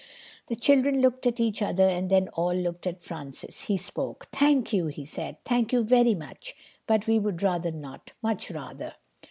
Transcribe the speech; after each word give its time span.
The 0.47 0.55
children 0.55 0.99
looked 0.99 1.27
at 1.27 1.39
each 1.39 1.61
other, 1.61 1.83
and 1.87 2.09
then 2.09 2.27
all 2.29 2.55
looked 2.55 2.87
at 2.87 3.03
Francis. 3.03 3.61
He 3.65 3.77
spoke. 3.77 4.29
"Thank 4.33 4.73
you," 4.73 4.87
he 4.87 5.05
said. 5.05 5.37
"Thank 5.45 5.71
you 5.71 5.83
very 5.83 6.15
much, 6.15 6.55
but 6.87 7.05
we 7.05 7.19
would 7.19 7.43
rather 7.43 7.69
not—much 7.69 8.49
rather." 8.49 8.95